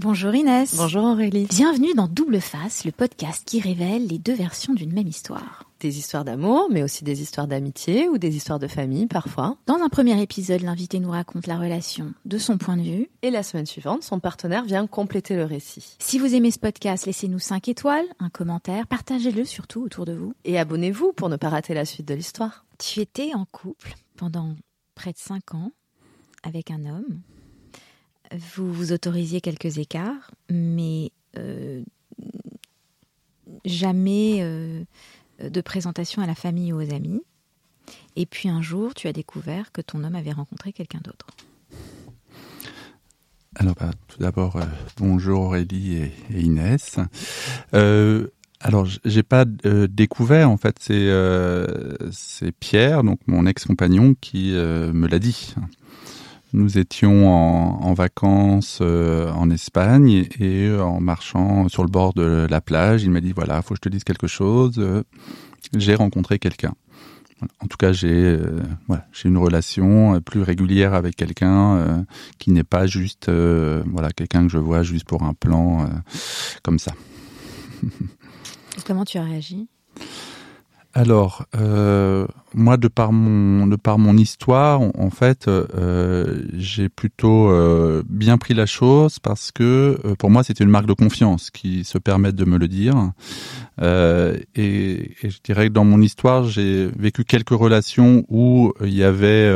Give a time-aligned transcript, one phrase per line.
[0.00, 0.76] Bonjour Inès.
[0.76, 1.46] Bonjour Aurélie.
[1.46, 5.64] Bienvenue dans Double Face, le podcast qui révèle les deux versions d'une même histoire.
[5.80, 9.56] Des histoires d'amour, mais aussi des histoires d'amitié ou des histoires de famille parfois.
[9.66, 13.10] Dans un premier épisode, l'invité nous raconte la relation de son point de vue.
[13.22, 15.96] Et la semaine suivante, son partenaire vient compléter le récit.
[15.98, 20.32] Si vous aimez ce podcast, laissez-nous 5 étoiles, un commentaire, partagez-le surtout autour de vous.
[20.44, 22.64] Et abonnez-vous pour ne pas rater la suite de l'histoire.
[22.78, 24.54] Tu étais en couple pendant
[24.94, 25.72] près de 5 ans
[26.44, 27.20] avec un homme
[28.32, 31.82] vous vous autorisiez quelques écarts, mais euh,
[33.64, 34.82] jamais euh,
[35.42, 37.22] de présentation à la famille ou aux amis.
[38.16, 41.28] Et puis un jour, tu as découvert que ton homme avait rencontré quelqu'un d'autre.
[43.54, 44.64] Alors, bah, tout d'abord, euh,
[44.98, 46.98] bonjour Aurélie et, Inès.
[48.60, 51.08] Alors, j'ai pas découvert, en fait, c'est
[52.10, 55.54] c'est Pierre, donc mon ex-compagnon, qui me l'a dit.
[56.54, 62.60] Nous étions en, vacances euh, en Espagne et, en marchant sur le bord de la
[62.62, 64.78] plage, il m'a dit voilà, faut que je te dise quelque chose.
[64.78, 65.02] Euh,
[65.76, 66.74] j'ai rencontré quelqu'un.
[67.60, 72.06] En tout cas, j'ai euh, voilà, j'ai une relation plus régulière avec quelqu'un
[72.38, 75.88] qui n'est pas juste voilà quelqu'un que je vois juste pour un plan
[76.62, 76.92] comme ça.
[78.86, 79.68] comment tu as réagi?
[80.98, 87.50] Alors, euh, moi, de par mon de par mon histoire, en, fait, euh, j'ai plutôt
[87.50, 91.50] euh, bien pris la chose parce que euh, pour moi, c'était une marque de confiance
[91.50, 93.12] qui se permet de me le dire.
[93.80, 98.94] Euh, et, et, je dirais que dans mon histoire, j'ai vécu quelques relations où il
[98.94, 99.48] y avait,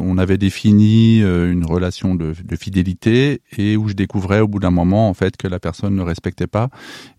[0.00, 4.72] on avait défini une relation de, de, fidélité et où je découvrais au bout d'un
[4.72, 6.70] moment en fait que la personne ne respectait pas.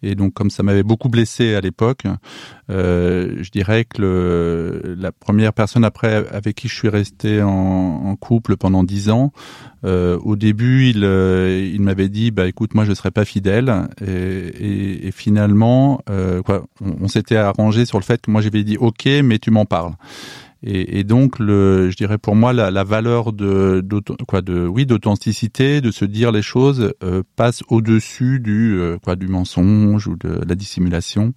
[0.04, 2.04] Et donc, comme ça m'avait beaucoup blessé à l'époque,
[2.70, 8.16] je dirais que le, la première personne après avec qui je suis resté en, en
[8.16, 9.32] couple pendant dix ans.
[9.86, 13.88] Euh, au début, il, euh, il m'avait dit, bah écoute, moi je serai pas fidèle,
[14.06, 18.42] et, et, et finalement, euh, quoi, on, on s'était arrangé sur le fait que moi
[18.42, 19.94] j'avais dit, ok, mais tu m'en parles.
[20.62, 23.82] Et, et, donc, le, je dirais pour moi, la, la valeur de,
[24.28, 29.16] quoi, de, oui, d'authenticité, de se dire les choses, euh, passe au-dessus du, euh, quoi,
[29.16, 31.34] du mensonge ou de la dissimulation.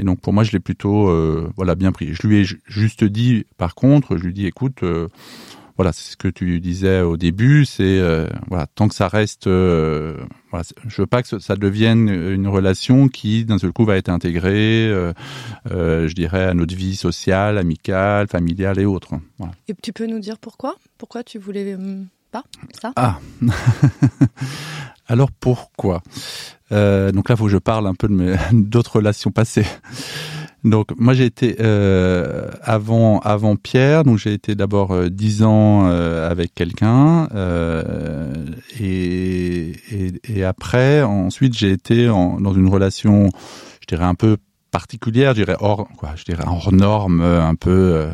[0.00, 2.14] Et donc pour moi, je l'ai plutôt euh, voilà bien pris.
[2.14, 5.08] Je lui ai juste dit, par contre, je lui dis, écoute, euh,
[5.76, 9.46] voilà, c'est ce que tu disais au début, c'est euh, voilà, tant que ça reste,
[9.46, 10.16] euh,
[10.50, 14.10] voilà, je veux pas que ça devienne une relation qui d'un seul coup va être
[14.10, 15.12] intégrée, euh,
[15.66, 19.14] je dirais, à notre vie sociale, amicale, familiale et autres.
[19.38, 19.54] Voilà.
[19.68, 20.76] Et tu peux nous dire pourquoi?
[20.98, 21.76] Pourquoi tu voulais
[22.30, 22.44] pas
[22.80, 22.92] ça?
[22.96, 23.18] Ah
[25.08, 26.02] Alors pourquoi?
[26.72, 29.66] Euh, Donc là, faut que je parle un peu de mes d'autres relations passées.
[30.64, 35.86] Donc moi j'ai été euh, avant avant Pierre, donc j'ai été d'abord euh, dix ans
[35.86, 38.34] euh, avec quelqu'un euh,
[38.78, 43.30] et, et, et après ensuite j'ai été en, dans une relation,
[43.80, 44.36] je dirais un peu
[44.70, 48.06] particulière, je dirais hors quoi, je dirais hors norme, un peu,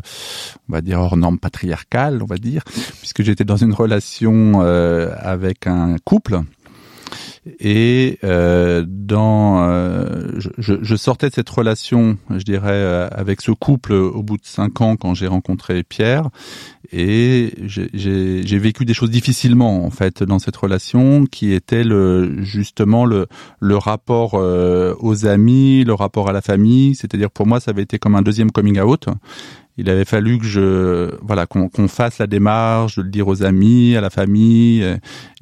[0.69, 2.62] on va dire hors norme patriarcale, on va dire,
[3.00, 6.41] puisque j'étais dans une relation euh, avec un couple
[7.61, 13.53] et euh, dans, euh, je, je, sortais de cette relation, je dirais, euh, avec ce
[13.53, 16.29] couple au bout de cinq ans quand j'ai rencontré Pierre,
[16.93, 23.05] et j'ai vécu des choses difficilement en fait dans cette relation, qui était le justement
[23.05, 23.27] le
[23.61, 26.95] le rapport euh, aux amis, le rapport à la famille.
[26.95, 29.06] C'est-à-dire pour moi, ça avait été comme un deuxième coming out
[29.76, 33.42] il avait fallu que je voilà qu'on qu fasse la démarche de le dire aux
[33.42, 34.82] amis, à la famille,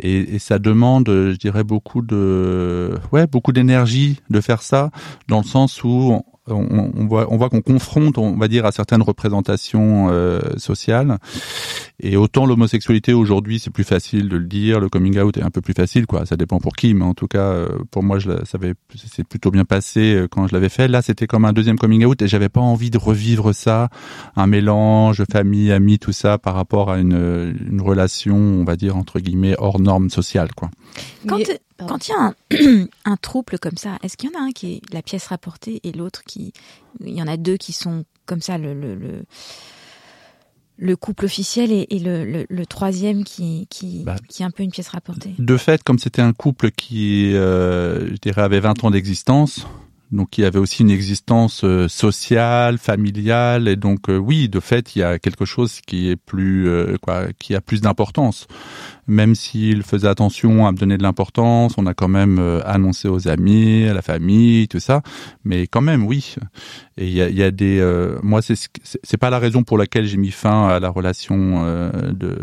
[0.01, 4.91] et, et ça demande, je dirais, beaucoup de ouais beaucoup d'énergie de faire ça,
[5.29, 8.73] dans le sens où on, on voit, on voit qu'on confronte, on va dire, à
[8.73, 11.19] certaines représentations euh, sociales.
[12.01, 15.51] Et autant l'homosexualité aujourd'hui, c'est plus facile de le dire, le coming out est un
[15.51, 16.27] peu plus facile, quoi.
[16.27, 19.27] Ça dépend pour qui, mais en tout cas, euh, pour moi, je, ça avait, c'est
[19.27, 20.89] plutôt bien passé euh, quand je l'avais fait.
[20.89, 23.89] Là, c'était comme un deuxième coming out, et j'avais pas envie de revivre ça,
[24.37, 28.97] un mélange famille, amis, tout ça, par rapport à une, une relation, on va dire
[28.97, 30.71] entre guillemets hors norme sociale, quoi.
[31.27, 31.39] Quand
[31.79, 34.53] quand il y a un, un trouble comme ça, est-ce qu'il y en a un
[34.53, 36.53] qui est la pièce rapportée et l'autre qui,
[37.01, 39.25] il y en a deux qui sont comme ça le le, le,
[40.77, 44.51] le couple officiel et, et le, le, le, troisième qui qui, bah, qui est un
[44.51, 45.35] peu une pièce rapportée?
[45.39, 49.67] De fait, comme c'était un couple qui, euh, je dirais, avait 20 ans d'existence,
[50.15, 54.61] donc il y avait aussi une existence euh, sociale, familiale, et donc euh, oui, de
[54.61, 58.47] fait, il y a quelque chose qui est plus, euh, quoi, qui a plus d'importance.
[59.07, 63.09] Même s'il faisait attention à me donner de l'importance, on a quand même euh, annoncé
[63.09, 65.03] aux amis, à la famille, tout ça.
[65.45, 66.37] Mais quand même, oui.
[66.97, 68.55] Et il y a, y a, des, euh, moi, c'est
[69.03, 72.39] c'est pas la raison pour laquelle j'ai mis fin à la relation euh, de,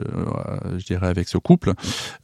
[0.77, 1.73] je dirais, avec ce couple.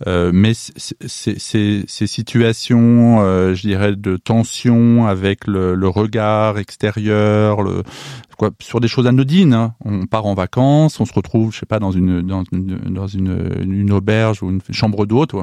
[0.06, 3.20] mais ces situations,
[3.54, 7.84] je dirais, de tension avec le, le regard extérieur, le,
[8.62, 9.54] sur des choses anodines.
[9.54, 9.74] Hein.
[9.84, 13.08] On part en vacances, on se retrouve, je sais pas, dans une dans une, dans
[13.08, 15.34] une, auberge ou une chambre d'hôte.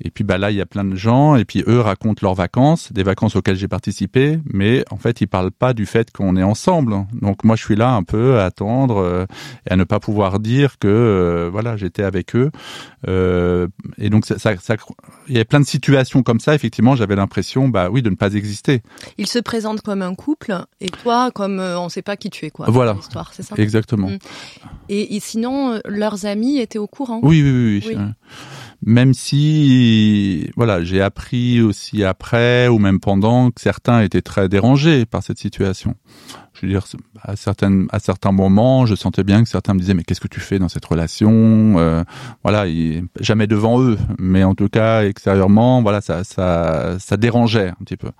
[0.00, 2.34] Et puis bah là, il y a plein de gens et puis eux racontent leurs
[2.34, 6.36] vacances, des vacances auxquelles j'ai participé, mais en fait, ils parlent pas du fait qu'on
[6.36, 7.06] est ensemble.
[7.20, 9.26] Donc moi, je suis là un peu à attendre euh,
[9.68, 12.50] et à ne pas pouvoir dire que euh, voilà, j'étais avec eux.
[13.06, 14.76] Euh, et donc ça, ça, ça,
[15.28, 16.54] il y avait plein de situations comme ça.
[16.54, 18.82] Effectivement, j'avais l'impression, bah oui, de ne pas exister.
[19.16, 22.66] Ils se présentent comme un couple et toi, comme on ne sait pas qui quoi.
[22.68, 22.94] Voilà.
[22.94, 23.54] L'histoire, c'est ça.
[23.58, 24.08] Exactement.
[24.08, 24.18] Mm.
[24.88, 27.20] Et, sinon, leurs amis étaient au courant.
[27.22, 27.84] Oui, oui, oui.
[27.86, 27.94] oui.
[27.96, 28.04] oui
[28.82, 35.04] même si voilà j'ai appris aussi après ou même pendant que certains étaient très dérangés
[35.04, 35.94] par cette situation
[36.54, 36.84] je veux dire
[37.22, 40.28] à certaines à certains moments je sentais bien que certains me disaient mais qu'est-ce que
[40.28, 42.04] tu fais dans cette relation euh,
[42.44, 42.66] voilà
[43.18, 47.96] jamais devant eux mais en tout cas extérieurement voilà ça ça ça dérangeait un petit
[47.96, 48.10] peu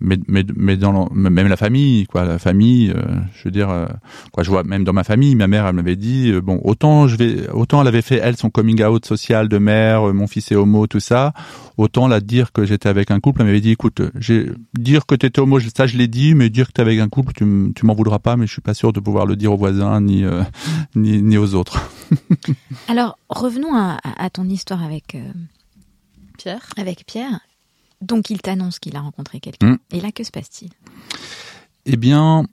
[0.00, 3.02] mais mais mais dans même la famille quoi la famille euh,
[3.34, 3.86] je veux dire euh,
[4.32, 7.08] quoi je vois même dans ma famille ma mère elle m'avait dit euh, bon autant
[7.08, 10.52] je vais autant elle avait fait elle son coming out social de mère mon fils
[10.52, 11.32] est homo tout ça
[11.76, 15.16] autant la dire que j'étais avec un couple elle m'avait dit écoute j'ai dire que
[15.16, 17.72] tu étais homo ça je l'ai dit mais dire que tu avec un couple tu
[17.74, 20.00] tu m'en voudras pas mais je suis pas sûr de pouvoir le dire aux voisins
[20.00, 20.24] ni
[20.94, 21.90] ni, ni aux autres.
[22.88, 25.16] Alors revenons à, à ton histoire avec
[26.38, 26.66] Pierre.
[26.76, 27.40] avec Pierre
[28.00, 29.72] donc il t'annonce qu'il a rencontré quelqu'un.
[29.72, 29.78] Mm.
[29.92, 30.70] Et là, que se passe-t-il?
[31.86, 32.44] Eh bien,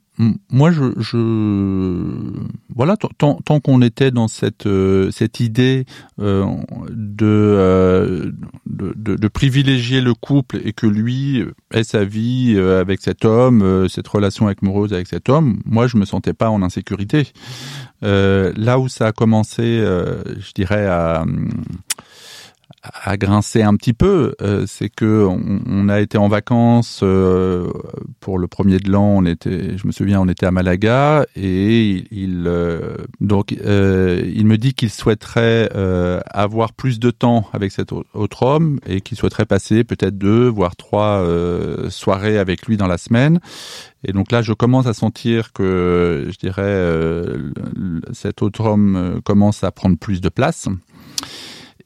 [0.50, 2.32] moi, je, je
[2.74, 5.84] voilà, tant, tant qu'on était dans cette euh, cette idée
[6.20, 6.46] euh,
[6.88, 8.32] de, euh,
[8.64, 13.86] de, de, de, privilégier le couple et que lui ait sa vie avec cet homme,
[13.90, 17.32] cette relation amoureuse avec cet homme, moi, je me sentais pas en insécurité.
[18.00, 21.26] là où ça a commencé, je dirais à
[22.82, 27.70] à grincer un petit peu, euh, c'est que on, on, a été en vacances euh,
[28.20, 29.04] pour le premier de l'an.
[29.04, 34.56] On était, je me souviens, on était à Malaga et il, euh, donc il me
[34.56, 35.70] dit qu'il souhaiterait
[36.30, 40.76] avoir plus de temps avec cet autre homme et qu'il souhaiterait passer peut-être deux voire
[40.76, 41.24] trois
[41.88, 43.40] soirées avec lui dans la semaine.
[44.04, 47.32] Et donc là, je commence à sentir que, je dirais,
[48.12, 50.68] cet autre homme commence à prendre plus de place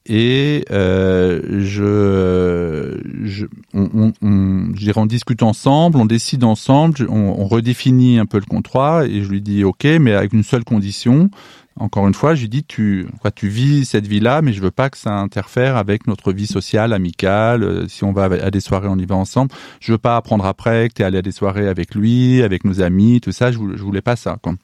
[0.07, 7.39] et euh, je, je, on, on, je dirais, on discute ensemble, on décide ensemble, on,
[7.39, 10.65] on, redéfinit un peu le contrat et je lui dis ok, mais avec une seule
[10.65, 11.31] condition.
[11.79, 14.71] Encore une fois, je lui dis tu, quoi, tu vis cette vie-là, mais je veux
[14.71, 17.63] pas que ça interfère avec notre vie sociale, amicale.
[17.63, 19.53] Euh, si on va à des soirées, on y va ensemble.
[19.81, 22.65] Je veux pas apprendre après que tu es allé à des soirées avec lui, avec
[22.65, 23.53] nos amis, tout ça.
[23.53, 24.39] Je, je voulais pas ça.
[24.43, 24.55] Quoi.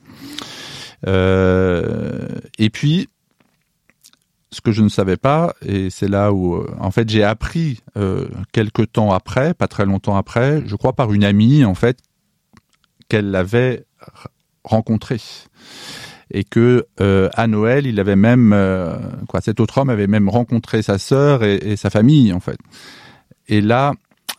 [1.06, 2.28] Euh,
[2.58, 3.08] et puis
[4.56, 7.80] ce que je ne savais pas, et c'est là où, euh, en fait, j'ai appris
[7.96, 11.98] euh, quelques temps après, pas très longtemps après, je crois par une amie, en fait,
[13.08, 13.84] qu'elle l'avait
[14.64, 15.18] rencontré
[16.30, 18.96] et que euh, à Noël, il avait même, euh,
[19.28, 22.58] quoi, cet autre homme avait même rencontré sa sœur et, et, sa famille, en fait.
[23.48, 23.92] Et là,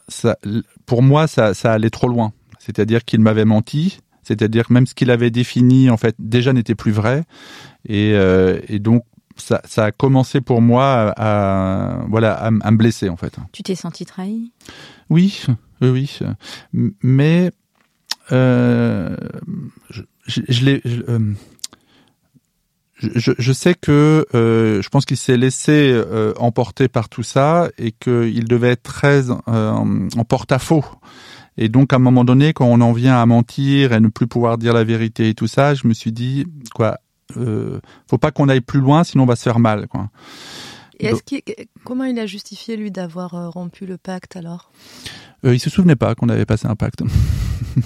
[0.07, 0.37] ça,
[0.85, 2.33] pour moi, ça, ça allait trop loin.
[2.59, 3.99] C'est-à-dire qu'il m'avait menti.
[4.23, 7.23] C'est-à-dire que même ce qu'il avait défini, en fait, déjà n'était plus vrai.
[7.87, 9.03] Et, euh, et donc,
[9.39, 13.35] ça, ça, a commencé pour moi à, voilà, à, me blesser en fait.
[13.51, 14.51] Tu t'es senti trahi?
[15.09, 15.43] Oui,
[15.81, 16.19] oui, oui.
[17.01, 17.51] Mais
[18.31, 19.15] euh,
[19.89, 20.81] je, je, je l'ai.
[20.85, 21.33] Euh,
[22.99, 27.69] je, je, sais que euh, je pense qu'il s'est laissé euh, emporter par tout ça
[27.77, 30.83] et qu'il devait être très euh, en porte-à-faux.
[31.57, 34.27] Et donc à un moment donné, quand on en vient à mentir et ne plus
[34.27, 36.99] pouvoir dire la vérité et tout ça, je me suis dit quoi,
[37.35, 37.79] euh,
[38.09, 39.87] faut pas qu'on aille plus loin, sinon on va se faire mal.
[39.87, 40.09] Quoi.
[40.99, 41.41] Et est-ce qu'il,
[41.83, 44.71] comment il a justifié lui d'avoir euh, rompu le pacte alors?
[45.45, 47.03] Euh, Il se souvenait pas qu'on avait passé un pacte.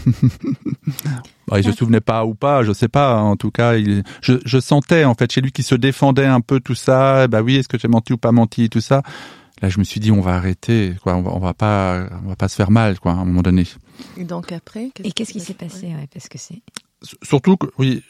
[1.48, 3.18] bah, il se souvenait pas ou pas, je sais pas.
[3.18, 6.40] En tout cas, il, je, je sentais en fait chez lui qu'il se défendait un
[6.40, 7.28] peu tout ça.
[7.28, 9.02] Bah oui, est-ce que j'ai menti ou pas menti tout ça?
[9.62, 11.16] Là, je me suis dit, on va arrêter, quoi.
[11.16, 13.44] On va, on va pas, on va pas se faire mal, quoi, à un moment
[13.44, 13.68] donné.
[14.18, 14.90] Et donc après.
[14.96, 16.62] Qu'est-ce Et qu'est-ce qui s'est passé, ouais, parce que c'est.
[17.22, 18.04] Surtout que, oui,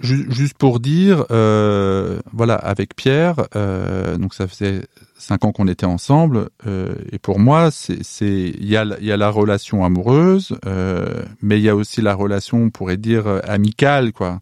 [0.00, 4.82] juste pour dire, euh, voilà, avec Pierre, euh, donc ça faisait
[5.16, 7.98] cinq ans qu'on était ensemble, euh, et pour moi, c'est,
[8.28, 12.14] il y a, y a la relation amoureuse, euh, mais il y a aussi la
[12.14, 14.40] relation, on pourrait dire amicale, quoi.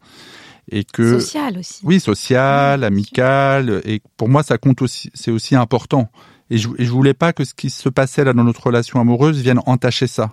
[0.70, 1.80] et que social aussi.
[1.84, 6.08] oui social, amical et pour moi ça compte aussi c'est aussi important
[6.50, 9.00] et je, et je voulais pas que ce qui se passait là dans notre relation
[9.00, 10.32] amoureuse vienne entacher ça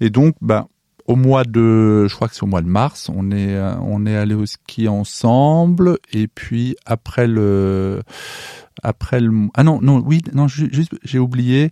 [0.00, 0.68] et donc bah
[1.12, 4.06] au mois de je crois que c'est au mois de mars on est euh, on
[4.06, 8.02] est allé au ski ensemble et puis après le
[8.82, 11.70] après le ah non non oui non ju- juste j'ai oublié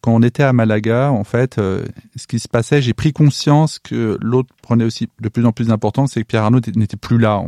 [0.00, 1.84] quand on était à Malaga, en fait, euh,
[2.16, 5.68] ce qui se passait, j'ai pris conscience que l'autre prenait aussi de plus en plus
[5.68, 7.42] d'importance, c'est que Pierre Arnaud n'était plus là.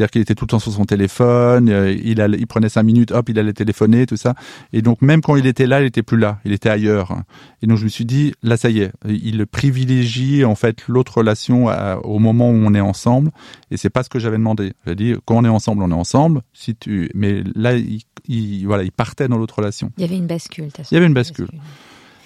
[0.00, 2.84] C'est-à-dire qu'il était tout le temps sur son téléphone, euh, il, allait, il prenait cinq
[2.84, 4.34] minutes, hop, il allait téléphoner, tout ça.
[4.72, 7.18] Et donc même quand il était là, il était plus là, il était ailleurs.
[7.60, 11.18] Et donc je me suis dit, là, ça y est, il privilégie en fait l'autre
[11.18, 13.30] relation à- au moment où on est ensemble.
[13.70, 14.72] Et c'est pas ce que j'avais demandé.
[14.86, 16.40] J'ai dit, quand on est ensemble, on est ensemble.
[16.54, 19.92] Si tu, mais là, il, il- voilà, il partait dans l'autre relation.
[19.98, 20.68] Il y avait une bascule.
[20.90, 21.48] Il y avait une bascule.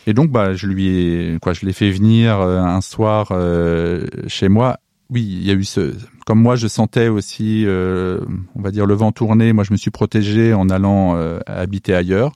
[0.06, 4.06] Et donc, bah, je lui ai, quoi, je l'ai fait venir euh, un soir euh,
[4.28, 4.78] chez moi.
[5.10, 5.94] Oui, il y a eu ce,
[6.26, 8.20] comme moi, je sentais aussi, euh,
[8.54, 9.52] on va dire, le vent tourner.
[9.52, 12.32] Moi, je me suis protégé en allant euh, habiter ailleurs.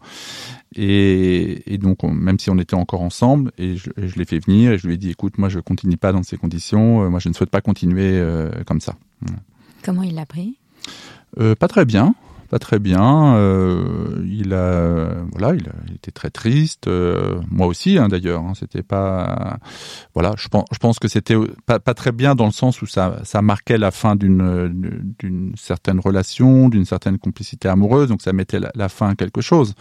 [0.77, 4.27] Et, et donc, on- même si on était encore ensemble, et je, et je l'ai
[4.27, 7.05] fait venir, et je lui ai dit, écoute, moi, je continue pas dans ces conditions.
[7.05, 8.95] Euh, moi, je ne souhaite pas continuer euh, comme ça.
[9.83, 10.59] Comment il l'a pris?
[11.59, 12.15] Pas très bien,
[12.49, 13.35] pas très bien.
[13.37, 16.89] Euh, il a, voilà, il, a, il était très triste.
[16.89, 18.43] euh, moi aussi, hein, d'ailleurs.
[18.43, 19.59] Hein, c'était pas,
[20.15, 20.35] voilà.
[20.37, 21.37] Je pense, je pense que c'était
[21.67, 24.73] pas, pas très bien dans le sens où ça, ça marquait la fin d'une,
[25.19, 28.09] d'une certaine relation, d'une certaine complicité amoureuse.
[28.09, 29.75] Donc ça mettait la, la fin à quelque chose.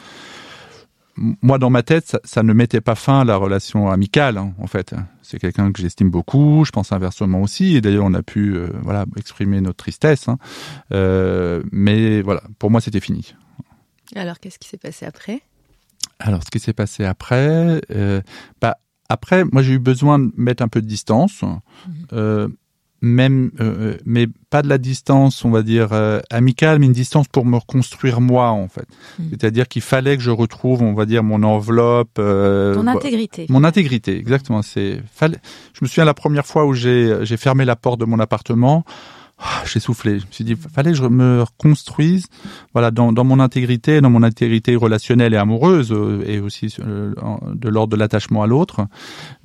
[1.17, 4.53] Moi, dans ma tête, ça, ça ne mettait pas fin à la relation amicale, hein,
[4.59, 4.93] en fait.
[5.23, 6.63] C'est quelqu'un que j'estime beaucoup.
[6.63, 7.75] Je pense inversement aussi.
[7.75, 10.27] Et d'ailleurs, on a pu, euh, voilà, exprimer notre tristesse.
[10.27, 10.37] Hein.
[10.93, 13.33] Euh, mais voilà, pour moi, c'était fini.
[14.15, 15.41] Alors, qu'est-ce qui s'est passé après?
[16.19, 18.21] Alors, ce qui s'est passé après, euh,
[18.61, 18.77] bah,
[19.09, 21.43] après, moi, j'ai eu besoin de mettre un peu de distance,
[22.13, 22.47] euh,
[23.01, 27.27] même, euh, mais pas de la distance, on va dire euh, amicale, mais une distance
[27.27, 28.87] pour me reconstruire moi, en fait.
[29.19, 29.27] Mhm.
[29.31, 33.45] C'est-à-dire qu'il fallait que je retrouve, on va dire, mon enveloppe, euh, Ton bah, intégrité.
[33.49, 34.61] mon intégrité, exactement.
[34.61, 35.37] C'est fallait.
[35.73, 38.83] Je me souviens la première fois où j'ai j'ai fermé la porte de mon appartement.
[39.39, 40.19] Ah, J'ai soufflé.
[40.19, 42.27] Je me suis dit, fallait que je me reconstruise,
[42.73, 47.13] voilà, dans, dans mon intégrité, dans mon intégrité relationnelle et amoureuse, euh, et aussi euh,
[47.53, 48.87] de l'ordre de l'attachement à l'autre.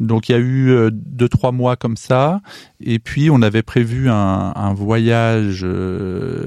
[0.00, 2.40] Donc il y a eu euh, deux trois mois comme ça,
[2.80, 5.66] et puis on avait prévu un, un voyage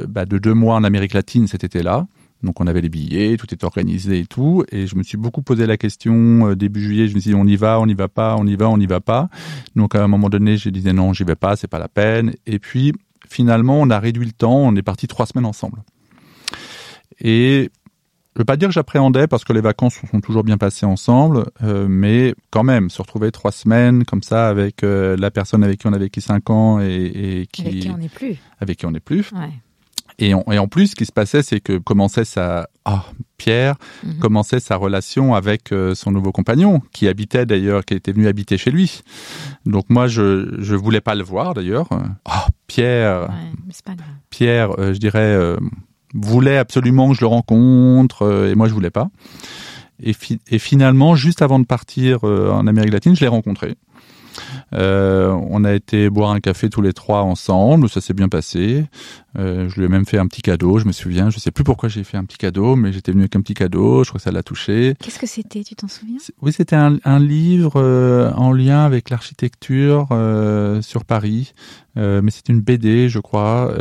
[0.08, 2.08] bah, de deux mois en Amérique latine cet été-là.
[2.46, 4.64] Donc on avait les billets, tout était organisé et tout.
[4.72, 7.08] Et je me suis beaucoup posé la question euh, début juillet.
[7.08, 8.78] Je me suis dit on y va, on n'y va pas, on y va, on
[8.78, 9.30] n'y va pas.
[9.76, 12.34] Donc à un moment donné, je disais non, j'y vais pas, c'est pas la peine.
[12.46, 12.94] Et puis
[13.30, 14.58] finalement, on a réduit le temps.
[14.58, 15.80] On est parti trois semaines ensemble.
[17.20, 17.70] Et
[18.36, 21.46] je veux pas dire que j'appréhendais parce que les vacances sont toujours bien passées ensemble,
[21.64, 25.80] euh, mais quand même se retrouver trois semaines comme ça avec euh, la personne avec
[25.80, 28.36] qui on a vécu cinq ans et, et qui Avec qui on n'est plus.
[28.60, 29.32] avec qui on n'est plus.
[29.32, 29.50] Ouais.
[30.20, 33.04] Et, on- et en plus, ce qui se passait, c'est que commençait sa ah,
[33.38, 34.20] Pierre Mhm.
[34.20, 38.58] commençait sa relation avec euh, son nouveau compagnon, qui habitait d'ailleurs, qui était venu habiter
[38.58, 39.02] chez lui.
[39.66, 41.90] Donc moi, je je voulais pas le voir d'ailleurs.
[42.26, 44.08] Ah, Pierre, Ouais, mais pas grave.
[44.30, 45.58] Pierre, euh, je dirais, euh,
[46.14, 49.10] voulait absolument que je le rencontre, euh, et moi je voulais pas.
[50.02, 53.76] Et, fi- et finalement, juste avant de partir en Amérique latine, je l'ai rencontré.
[54.76, 58.86] Euh, on a été boire un café tous les trois ensemble, ça s'est bien passé.
[59.38, 61.30] Euh, je lui ai même fait un petit cadeau, je me souviens.
[61.30, 63.54] Je sais plus pourquoi j'ai fait un petit cadeau, mais j'étais venu avec un petit
[63.54, 64.04] cadeau.
[64.04, 64.96] Je crois que ça l'a touché.
[65.00, 66.18] Qu'est-ce que c'était Tu t'en souviens?
[66.42, 70.08] Oui, c'était un, un livre euh, en lien avec l'architecture
[70.82, 71.54] sur Paris,
[71.96, 73.72] mais c'est une BD, je crois,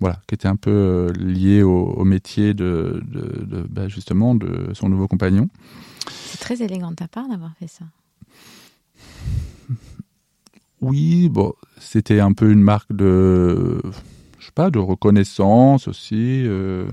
[0.00, 4.70] voilà, qui était un peu liée au, au métier de, de, de- bah, justement de
[4.74, 5.48] son nouveau compagnon.
[6.26, 7.84] C'est très élégant de ta part d'avoir fait ça.
[10.82, 13.80] Oui, bon, c'était un peu une marque de,
[14.38, 16.42] je sais pas, de reconnaissance aussi.
[16.44, 16.88] euh,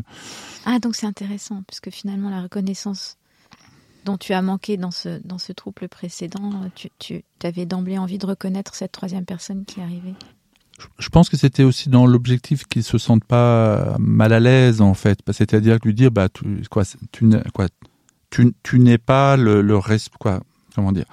[0.66, 3.18] Ah, donc c'est intéressant, puisque finalement, la reconnaissance
[4.06, 8.18] dont tu as manqué dans ce, dans ce trouble précédent, tu, tu avais d'emblée envie
[8.20, 10.14] de reconnaître cette troisième personne qui arrivée.
[11.00, 14.94] je pense que c'était aussi dans l'objectif qu'ils se sentent pas mal à l'aise en
[14.94, 17.68] fait Bah, c'est-à-dire que lui dire bah tu quoi tu n'es quoi
[18.30, 20.40] tu, tu n'es pas le, le res- quoi
[20.76, 21.06] comment dire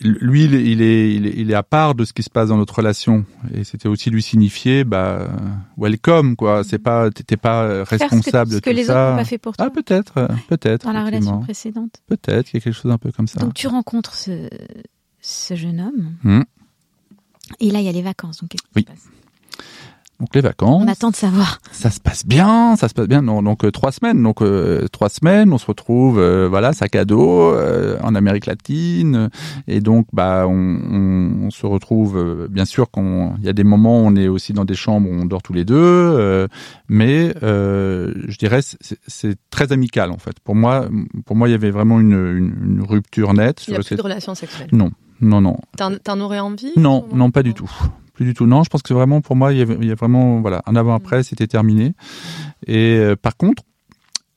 [0.00, 2.48] lui il est, il est il est il à part de ce qui se passe
[2.50, 3.24] dans notre relation
[3.54, 5.28] et c'était aussi lui signifier bah
[5.78, 8.92] welcome quoi c'est pas t'étais pas Faire ce que, responsable ce de que les ça
[8.92, 12.00] autres n'ont pas fait pour toi ah peut-être euh, peut-être dans la relation précédente.
[12.06, 14.48] peut-être qu'il y a quelque chose un peu comme ça Donc tu rencontres ce,
[15.20, 16.42] ce jeune homme, Hmm.
[17.60, 18.40] et là il y a les vacances.
[18.40, 18.82] Donc qu'est-ce qui Oui.
[18.82, 19.08] se passe?
[20.18, 20.82] Donc les vacances.
[20.84, 21.60] On attend de savoir.
[21.72, 23.22] Ça se passe bien, ça se passe bien.
[23.22, 27.04] Donc euh, trois semaines, donc euh, trois semaines, on se retrouve, euh, voilà, sac à
[27.04, 27.54] dos
[28.02, 29.28] en Amérique latine,
[29.66, 34.00] et donc bah on, on, on se retrouve bien sûr il y a des moments
[34.00, 36.48] où on est aussi dans des chambres où on dort tous les deux,
[36.88, 40.40] mais je dirais c'est très amical en fait.
[40.40, 40.88] Pour moi,
[41.26, 43.66] pour moi il y avait vraiment une, une, une rupture nette.
[43.68, 44.68] Il n'y a plus de relations sexuelles.
[44.72, 45.58] Non, non, non.
[45.76, 47.70] T'en aurais envie Non, non, pas du tout
[48.16, 48.46] plus du tout.
[48.46, 50.62] Non, je pense que vraiment pour moi, il y, avait, il y a vraiment voilà
[50.66, 51.94] un avant après, c'était terminé.
[52.66, 53.62] Et euh, par contre,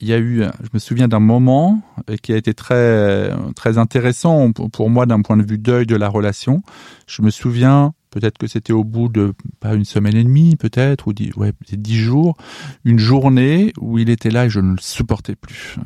[0.00, 3.78] il y a eu, je me souviens d'un moment euh, qui a été très très
[3.78, 6.62] intéressant pour moi d'un point de vue deuil de la relation.
[7.06, 11.06] Je me souviens peut-être que c'était au bout de pas une semaine et demie peut-être
[11.08, 12.36] ou dix, ouais dix jours,
[12.84, 15.76] une journée où il était là et je ne le supportais plus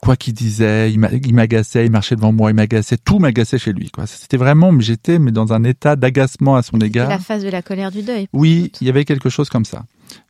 [0.00, 0.98] quoi qu'il disait, il
[1.34, 3.90] m'agaçait, il marchait devant moi, il m'agaçait, tout m'agaçait chez lui.
[3.90, 4.06] Quoi.
[4.06, 7.08] C'était vraiment, mais j'étais mais dans un état d'agacement à son égard.
[7.08, 8.28] la phase de la colère du deuil.
[8.32, 9.84] Oui, il y avait quelque chose comme ça.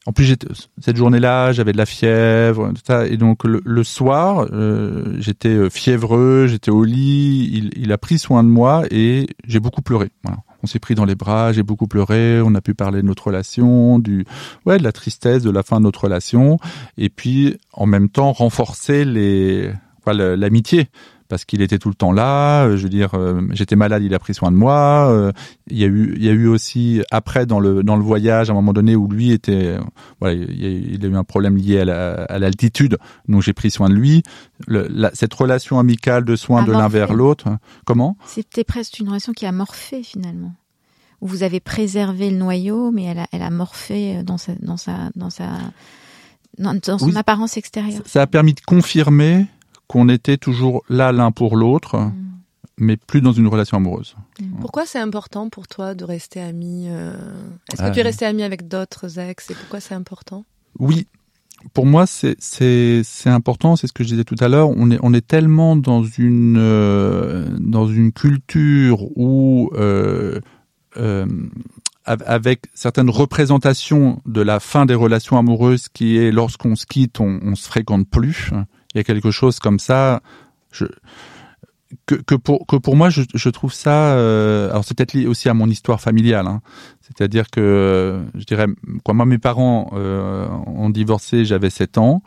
[0.06, 0.36] En plus,
[0.80, 5.68] cette journée-là, j'avais de la fièvre, tout ça, et donc le, soir, euh, j'étais euh,
[5.68, 7.50] fiévreux, j'étais au lit.
[7.52, 10.10] Il, il, a pris soin de moi et j'ai beaucoup pleuré.
[10.24, 10.38] Voilà.
[10.62, 13.26] On s'est pris dans les bras, j'ai beaucoup pleuré, on a pu parler de notre
[13.26, 14.24] relation, du
[14.66, 16.58] ouais, de la tristesse de la fin de notre relation.
[16.96, 19.72] Et puis en même temps renforcer les
[20.12, 20.88] l'amitié
[21.28, 22.64] parce qu'il était tout le temps là.
[22.64, 25.08] Euh, je veux dire, euh, j'étais malade, il a pris soin de moi.
[25.10, 25.32] Euh,
[25.68, 28.48] il y a eu, il y a eu aussi après dans le dans le voyage
[28.50, 29.78] à un moment donné où lui était,
[30.20, 34.22] voilà, il, a, eu un problème lié à l'altitude, donc j'ai pris soin de lui.
[34.66, 37.48] Le, cette relation amicale de soins de l'un vers l'autre,
[37.84, 38.16] comment?
[38.26, 40.54] C'était presque une relation qui a morphé finalement.
[41.20, 44.76] Où vous avez préservé le noyau, mais elle a, elle a morphé dans sa dans
[44.76, 45.48] sa dans sa
[46.58, 48.02] dans, son apparence extérieure.
[48.06, 49.46] Ça a permis de confirmer
[49.88, 52.12] qu'on était toujours là l'un pour l'autre, mm.
[52.76, 54.14] mais plus dans une relation amoureuse.
[54.40, 54.60] Mm.
[54.60, 57.14] Pourquoi c'est important pour toi de rester ami euh,
[57.72, 58.04] Est-ce que tu es euh.
[58.04, 60.44] resté ami avec d'autres ex et pourquoi c'est important?
[60.78, 61.08] Oui,
[61.72, 62.36] pour moi, c'est
[63.26, 63.74] important.
[63.74, 64.70] C'est ce que je disais tout à l'heure.
[64.70, 69.70] On est on est tellement dans une euh, dans une culture où
[72.04, 77.38] avec certaines représentations de la fin des relations amoureuses, qui est lorsqu'on se quitte, on,
[77.42, 78.50] on se fréquente plus
[78.94, 80.20] il y a quelque chose comme ça.
[82.04, 85.48] Que, pour que pour moi je, je trouve ça euh, alors c'est peut-être lié aussi
[85.48, 86.60] à mon histoire familiale hein.
[87.00, 88.66] c'est-à-dire que je dirais
[89.04, 92.22] quoi moi mes parents euh, ont divorcé j'avais 7 ans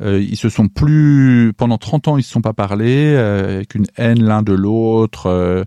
[0.00, 3.74] euh, ils se sont plus pendant 30 ans ils se sont pas parlé euh, avec
[3.74, 5.64] une haine l'un de l'autre euh,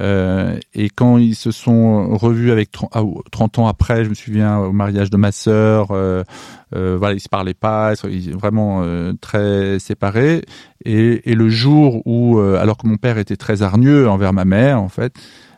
[0.00, 4.58] euh, et quand ils se sont revus avec 30, ah, ans après je me souviens
[4.58, 8.84] au mariage de ma sœur voilà ils se parlaient pas ils sont vraiment
[9.20, 10.42] très séparés
[10.84, 14.80] et, et le jour où alors que mon père était très hargneux envers ma mère
[14.80, 15.14] en fait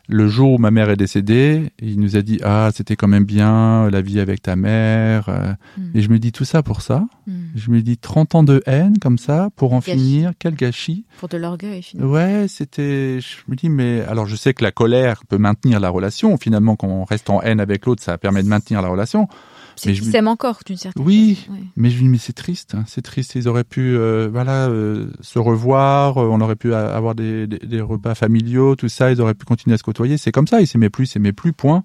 [0.09, 3.25] le jour où ma mère est décédée, il nous a dit ah c'était quand même
[3.25, 5.57] bien la vie avec ta mère.
[5.79, 5.83] Mm.
[5.95, 7.07] Et je me dis tout ça pour ça.
[7.27, 7.33] Mm.
[7.55, 11.05] Je me dis 30 ans de haine comme ça pour en finir, quel gâchis.
[11.19, 12.13] Pour de l'orgueil finalement.
[12.13, 13.21] Ouais, c'était.
[13.21, 16.37] Je me dis mais alors je sais que la colère peut maintenir la relation.
[16.37, 19.29] Finalement, quand on reste en haine avec l'autre, ça permet de maintenir la relation.
[19.77, 21.53] C'est qu'ils s'aiment encore d'une certaine oui, façon.
[21.53, 23.35] Oui, mais je dis mais c'est triste, hein, c'est triste.
[23.35, 26.19] Ils auraient pu, euh, voilà, euh, se revoir.
[26.19, 29.11] Euh, on aurait pu avoir des, des, des, repas familiaux, tout ça.
[29.11, 30.17] Ils auraient pu continuer à se côtoyer.
[30.17, 30.61] C'est comme ça.
[30.61, 31.53] Ils s'aimaient plus, ils s'aimaient plus.
[31.53, 31.85] Point.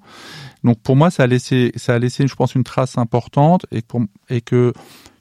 [0.64, 3.82] Donc pour moi, ça a laissé, ça a laissé, je pense, une trace importante et,
[3.82, 4.74] pour, et que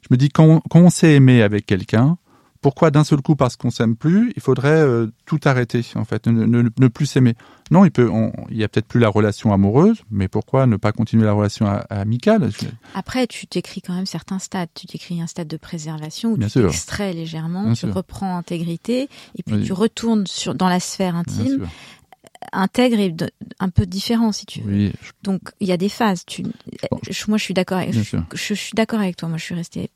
[0.03, 2.17] je me dis quand, quand on s'est aimé avec quelqu'un,
[2.61, 6.27] pourquoi d'un seul coup, parce qu'on s'aime plus, il faudrait euh, tout arrêter, en fait,
[6.27, 7.35] ne, ne, plus s'aimer
[7.71, 8.11] Non, il peut,
[8.51, 11.67] il y a peut-être plus la relation amoureuse, mais pourquoi ne pas continuer la relation
[11.91, 12.51] amicale?
[12.95, 14.69] Après, tu t'écris quand même certains stades.
[14.75, 19.43] Tu t'écris un stade de préservation où Bien tu t'extrais légèrement, tu reprends intégrité, et
[19.45, 21.67] puis tu retournes sur, dans la sphère intime
[22.53, 23.15] intègre et
[23.59, 24.93] un peu différent si tu veux.
[25.23, 26.25] Donc il y a des phases.
[26.25, 26.45] Tu,
[27.27, 27.83] moi je suis d'accord.
[27.91, 29.29] Je, je, suis d'accord avec toi.
[29.29, 29.91] Moi je suis restée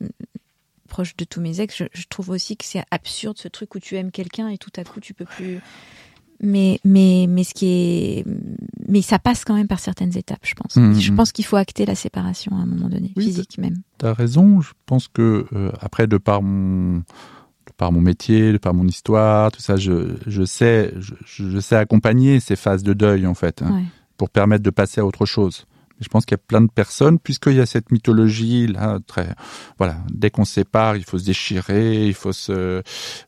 [0.93, 3.95] proche de tous mes ex, je, trouve aussi que c'est absurde ce truc où tu
[3.95, 5.59] aimes quelqu'un et tout à coup tu peux plus.
[6.39, 8.25] Mais mais mais ce qui est
[8.87, 10.75] mais ça passe quand même par certaines étapes, je pense.
[10.75, 13.77] Mmh, je pense qu'il faut acter la séparation à un moment donné, physique même.
[13.97, 14.61] Tu as raison.
[14.61, 18.85] Je pense que euh, après de par mon de par mon métier, de par mon
[18.87, 23.33] histoire, tout ça, je, je sais, je, je sais accompagner ces phases de deuil en
[23.33, 23.83] fait, hein,
[24.17, 25.65] pour permettre de passer à autre chose
[25.99, 29.29] je pense qu'il y a plein de personnes, puisqu'il y a cette mythologie là, très,
[29.77, 32.81] voilà, dès qu'on se sépare, il faut se déchirer, il faut se,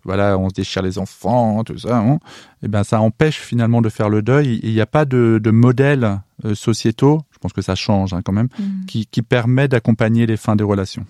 [0.03, 1.97] voilà, on se déchire les enfants, tout ça.
[1.97, 2.15] Hein.
[2.15, 4.59] et eh ben, ça empêche finalement de faire le deuil.
[4.63, 8.21] Il n'y a pas de, de modèles euh, sociétaux, je pense que ça change hein,
[8.23, 8.85] quand même, mmh.
[8.87, 11.05] qui, qui permet d'accompagner les fins des relations.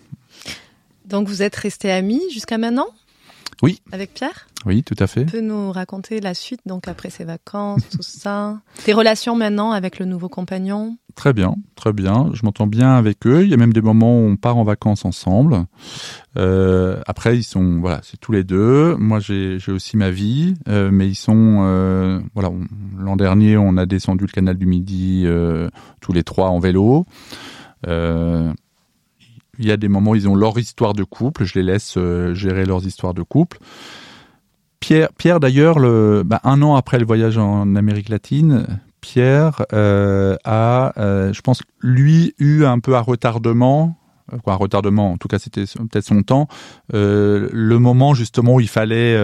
[1.06, 2.88] Donc vous êtes restés amis jusqu'à maintenant?
[3.62, 3.82] Oui.
[3.92, 5.26] Avec Pierre Oui, tout à fait.
[5.26, 9.72] Tu peux nous raconter la suite, donc après ses vacances, tout ça Tes relations maintenant
[9.72, 12.30] avec le nouveau compagnon Très bien, très bien.
[12.34, 13.44] Je m'entends bien avec eux.
[13.44, 15.66] Il y a même des moments où on part en vacances ensemble.
[16.38, 18.96] Euh, après, ils sont, voilà, c'est tous les deux.
[18.98, 22.52] Moi, j'ai aussi ma vie, euh, mais ils sont, euh, voilà.
[23.00, 25.26] L'an dernier, on a descendu le canal du Midi
[26.02, 27.06] tous les trois en vélo.
[27.88, 28.52] Euh,
[29.60, 31.96] il y a des moments où ils ont leur histoire de couple, je les laisse
[31.98, 33.60] euh, gérer leurs histoires de couple.
[34.80, 35.78] Pierre, Pierre d'ailleurs,
[36.26, 38.68] bah, un an après le voyage en Amérique latine,
[39.02, 43.98] Pierre euh, a, euh, je pense, lui eu un peu à retardement
[44.44, 46.48] retardement, en tout cas c'était peut-être son temps,
[46.92, 49.16] le moment justement où il fallait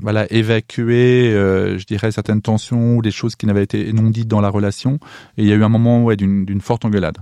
[0.00, 4.40] voilà évacuer, je dirais certaines tensions ou des choses qui n'avaient été non dites dans
[4.40, 4.98] la relation,
[5.36, 7.18] et il y a eu un moment ouais, d'une forte engueulade.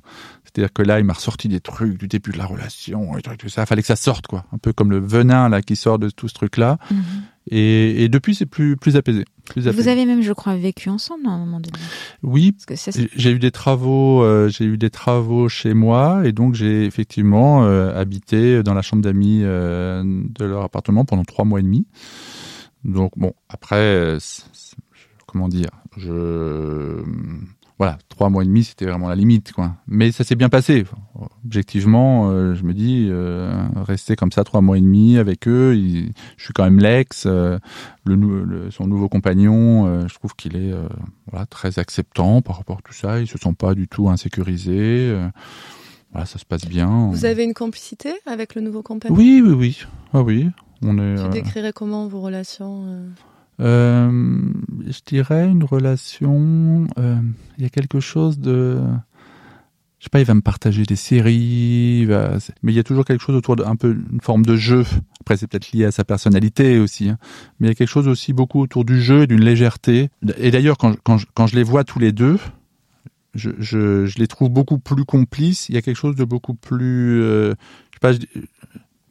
[0.49, 3.49] C'est-à-dire que là, il m'a ressorti des trucs du début de la relation, et tout
[3.49, 3.67] ça.
[3.67, 4.47] Fallait que ça sorte, quoi.
[4.53, 6.79] Un peu comme le venin là qui sort de tout ce truc-là.
[6.91, 6.99] Mhm.
[7.51, 9.83] Et, et, depuis, c'est plus plus apaisé, plus apaisé.
[9.83, 11.79] Vous avez même, je crois, vécu ensemble à un moment donné.
[12.23, 12.55] Oui,
[13.17, 17.65] j'ai eu des travaux, euh, j'ai eu des travaux chez moi, et donc j'ai effectivement
[17.65, 21.87] euh, habité dans la chambre d'amis euh, de leur appartement pendant trois mois et demi.
[22.85, 24.19] Donc bon, après,
[25.27, 27.03] comment dire, je
[27.79, 29.77] voilà, trois mois et demi, c'était vraiment la limite, quoi.
[29.87, 30.85] Mais ça s'est bien passé.
[31.45, 35.75] Objectivement, euh, je me dis, euh, rester comme ça trois mois et demi avec eux,
[35.75, 37.59] je suis quand même l'ex, euh,
[38.05, 40.73] le, son nouveau compagnon, euh, je trouve qu'il est
[41.31, 43.21] voilà très acceptant par rapport à tout ça.
[43.21, 45.15] Il se sent pas du tout insécurisé.
[46.11, 47.11] voilà, ça se passe bien.
[47.13, 49.17] Vous avez une complicité avec le nouveau compagnon?
[49.17, 49.79] Oui, oui, oui.
[50.13, 50.51] Ah oui.
[50.83, 51.23] On est.
[51.23, 53.09] Tu décrirais comment vos relations euh,
[53.59, 56.87] je dirais une relation.
[56.99, 57.17] Euh,
[57.57, 58.81] il y a quelque chose de.
[59.99, 62.07] Je sais pas, il va me partager des séries,
[62.63, 64.85] mais il y a toujours quelque chose autour d'un peu une forme de jeu.
[65.21, 67.19] Après, c'est peut-être lié à sa personnalité aussi, hein.
[67.59, 70.11] mais il y a quelque chose aussi beaucoup autour du jeu et d'une légèreté.
[70.37, 72.39] Et d'ailleurs, quand, quand, je les vois tous les deux,
[73.35, 75.69] je, je, je, les trouve beaucoup plus complices.
[75.69, 77.55] Il y a quelque chose de beaucoup plus, euh,
[77.91, 78.13] je sais pas,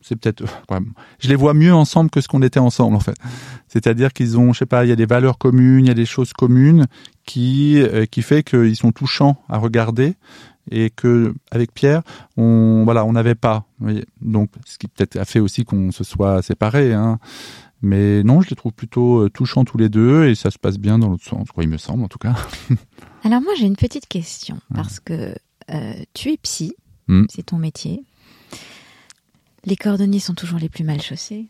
[0.08, 0.44] c'est peut-être
[1.20, 3.16] je les vois mieux ensemble que ce qu'on était ensemble en fait.
[3.68, 5.96] C'est-à-dire qu'ils ont je sais pas il y a des valeurs communes il y a
[5.96, 6.88] des choses communes
[7.26, 10.16] qui euh, qui fait qu'ils sont touchants à regarder
[10.72, 12.04] et que avec Pierre
[12.38, 13.66] on voilà on n'avait pas.
[14.22, 17.20] Donc ce qui peut-être a fait aussi qu'on se soit séparés hein.
[17.82, 20.78] mais non je les trouve plutôt euh, touchants tous les deux et ça se passe
[20.78, 22.36] bien dans l'autre sens quoi il me semble en tout cas.
[23.24, 25.36] Alors moi j'ai une petite question parce que
[25.70, 26.76] euh, tu es psy.
[27.10, 27.24] Hmm.
[27.30, 28.04] c'est ton métier
[29.68, 31.48] les cordonniers sont toujours les plus mal chaussés.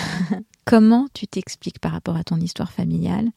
[0.64, 3.28] Comment tu t'expliques par rapport à ton histoire familiale,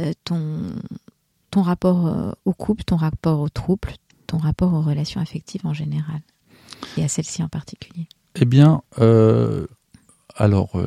[0.00, 3.90] euh, ton, rapport euh, au couple, ton rapport au trouble,
[4.26, 6.20] ton rapport aux relations affectives en général,
[6.96, 8.08] et à celle-ci en particulier?
[8.34, 9.66] Eh bien, euh,
[10.36, 10.80] alors,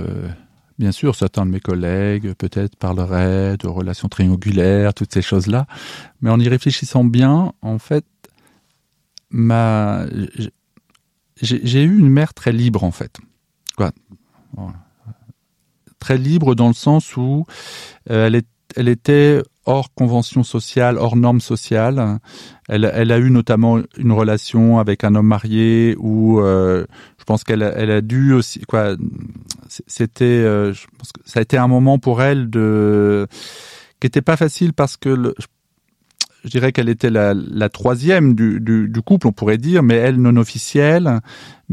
[0.77, 5.67] bien sûr, certains de mes collègues peut-être parleraient de relations triangulaires, toutes ces choses-là,
[6.21, 8.05] mais en y réfléchissant bien, en fait,
[9.29, 10.05] ma,
[11.41, 13.19] j'ai eu une mère très libre en fait.
[13.75, 13.91] Quoi?
[15.99, 17.45] Très libre dans le sens où
[18.09, 22.19] euh, elle, est, elle était hors convention sociale, hors normes sociales.
[22.67, 26.85] Elle, elle, a eu notamment une relation avec un homme marié où euh,
[27.19, 28.95] je pense qu'elle elle a dû aussi quoi.
[29.87, 33.27] C'était, euh, je pense que ça a été un moment pour elle de
[33.99, 35.45] qui était pas facile parce que le, je
[36.47, 41.19] dirais qu'elle était la, troisième du, couple, on pourrait dire, mais elle non officielle.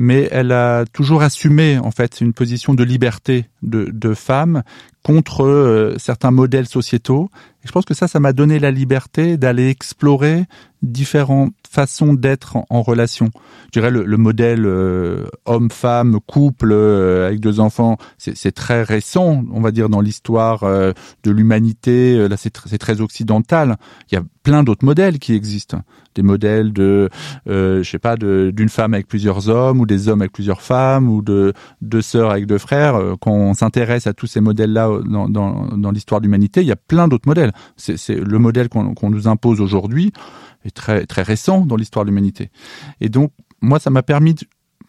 [0.00, 4.62] Mais elle a toujours assumé en fait une position de liberté de, de femme
[5.08, 7.30] contre euh, certains modèles sociétaux.
[7.64, 10.44] Et je pense que ça, ça m'a donné la liberté d'aller explorer
[10.82, 13.30] différentes façons d'être en, relation.
[13.66, 19.44] Je dirais le, le modèle euh, homme-femme, couple euh, avec deux enfants, c'est très récent,
[19.50, 22.28] on va dire, dans l'histoire de l'humanité.
[22.28, 23.76] Là, c'est très occidental.
[24.10, 25.80] Il y a plein d'autres modèles qui existent.
[26.14, 27.08] Des modèles de,
[27.46, 31.22] je sais pas, d'une femme avec plusieurs hommes, ou des hommes avec plusieurs femmes, ou
[31.22, 33.00] de deux sœurs avec deux frères.
[33.20, 36.72] Quand on s'intéresse à tous ces modèles-là dans, dans, dans l'histoire de l'humanité, il y
[36.72, 37.52] a plein d'autres modèles.
[37.76, 40.12] C'est le modèle qu'on nous impose aujourd'hui
[40.64, 42.50] est très très récent dans l'histoire de l'humanité.
[43.00, 44.34] Et donc moi, ça m'a permis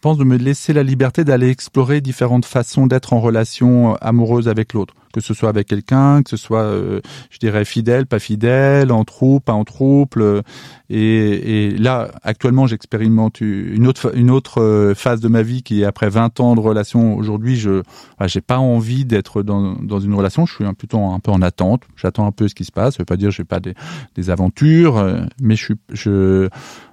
[0.00, 4.48] pense, de me laisser la liberté d'aller explorer différentes façons d'être en relation euh, amoureuse
[4.48, 8.18] avec l'autre, que ce soit avec quelqu'un, que ce soit, euh, je dirais, fidèle, pas
[8.18, 10.16] fidèle, en troupe, pas en troupe.
[10.16, 10.42] Euh,
[10.88, 15.84] et, et, là, actuellement, j'expérimente une autre une autre phase de ma vie qui est
[15.84, 17.16] après 20 ans de relation.
[17.16, 17.82] Aujourd'hui, je
[18.26, 20.46] j'ai pas envie d'être dans, dans une relation.
[20.46, 21.82] Je suis plutôt un peu en attente.
[21.96, 22.94] J'attends un peu ce qui se passe.
[22.94, 23.74] Ça veut pas dire que j'ai pas des,
[24.16, 25.04] des aventures,
[25.40, 26.48] mais je je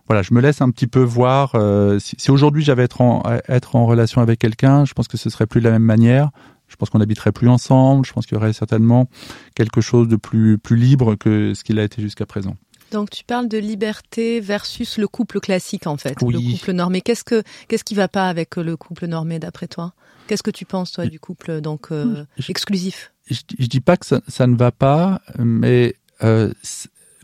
[0.08, 1.52] voilà, je me laisse un petit peu voir.
[1.56, 5.18] Euh, si, si aujourd'hui j'avais être en être en relation avec quelqu'un, je pense que
[5.18, 6.30] ce serait plus de la même manière.
[6.68, 8.06] Je pense qu'on n'habiterait plus ensemble.
[8.06, 9.08] Je pense qu'il y aurait certainement
[9.56, 12.56] quelque chose de plus plus libre que ce qu'il a été jusqu'à présent.
[12.92, 16.34] Donc tu parles de liberté versus le couple classique en fait, Oui.
[16.34, 17.02] le couple normé.
[17.02, 19.94] Qu'est-ce que qu'est-ce qui va pas avec le couple normé d'après toi?
[20.28, 23.14] Qu'est-ce que tu penses toi du couple donc euh, exclusif?
[23.30, 26.52] je, je dis pas que ça, ça ne va pas, mais euh,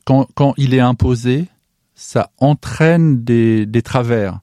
[0.05, 1.47] quand, quand il est imposé,
[1.95, 4.39] ça entraîne des, des travers.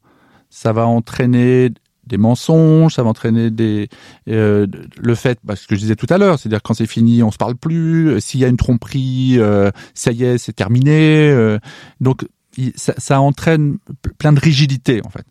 [0.51, 1.71] Ça va entraîner
[2.11, 3.89] des mensonges, ça va entraîner des
[4.29, 4.67] euh,
[5.01, 7.31] le fait, bah, ce que je disais tout à l'heure, c'est-à-dire quand c'est fini, on
[7.31, 8.11] se parle plus.
[8.11, 11.31] Euh, S'il y a une tromperie, euh, ça y est, c'est terminé.
[11.31, 11.59] euh,
[12.01, 12.27] donc
[12.77, 13.79] ça, ça entraîne
[14.19, 15.25] plein de rigidité en fait.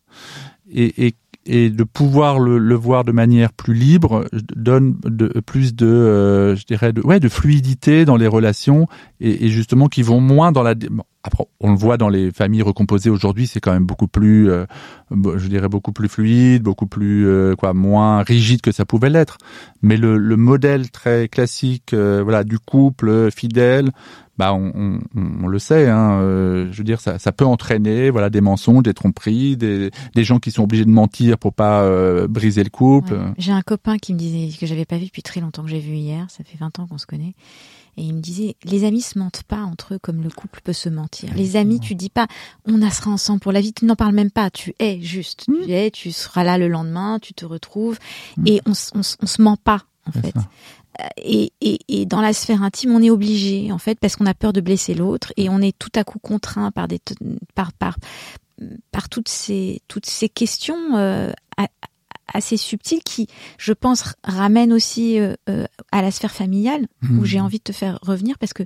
[0.71, 1.15] Et, et,
[1.45, 6.55] et de pouvoir le, le voir de manière plus libre donne de, plus de, euh,
[6.55, 8.87] je dirais, de, ouais, de fluidité dans les relations
[9.19, 10.75] et, et justement qui vont moins dans la.
[11.59, 14.65] On le voit dans les familles recomposées aujourd'hui, c'est quand même beaucoup plus, euh,
[15.11, 19.37] je dirais, beaucoup plus fluide, beaucoup plus, euh, quoi, moins rigide que ça pouvait l'être.
[19.81, 23.91] Mais le, le modèle très classique, euh, voilà, du couple fidèle,
[24.39, 24.99] bah on, on,
[25.43, 28.83] on le sait, hein, euh, je veux dire, ça, ça peut entraîner, voilà, des mensonges,
[28.83, 32.69] des tromperies, des, des gens qui sont obligés de mentir pour pas euh, briser le
[32.69, 33.19] couple.
[33.37, 35.81] J'ai un copain qui me disait que j'avais pas vu depuis très longtemps que j'ai
[35.81, 37.35] vu hier, ça fait 20 ans qu'on se connaît.
[37.99, 40.71] Et il me disait, les amis se mentent pas entre eux comme le couple peut
[40.71, 41.33] se mentir.
[41.35, 42.27] Les amis, tu dis pas,
[42.65, 45.49] on a sera ensemble pour la vie, tu n'en parles même pas, tu es juste.
[45.49, 45.65] Mm.
[45.65, 47.99] Tu es, tu seras là le lendemain, tu te retrouves.
[48.37, 48.47] Mm.
[48.47, 50.31] Et on, on, se ment pas, en fait.
[50.33, 50.39] ça.
[51.01, 54.25] Euh, Et, et, et dans la sphère intime, on est obligé, en fait, parce qu'on
[54.25, 57.01] a peur de blesser l'autre et on est tout à coup contraint par des,
[57.53, 57.97] par, par,
[58.91, 61.31] par toutes ces, toutes ces questions euh,
[62.33, 67.07] assez subtiles qui, je pense, r- ramènent aussi euh, euh, à la sphère familiale où
[67.21, 67.25] Mhm.
[67.25, 68.63] j'ai envie de te faire revenir parce que